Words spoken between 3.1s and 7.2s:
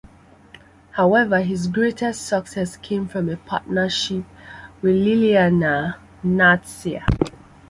a partnership with Lilyana Natsir.